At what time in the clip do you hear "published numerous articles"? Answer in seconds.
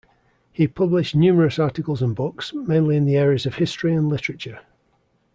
0.67-2.01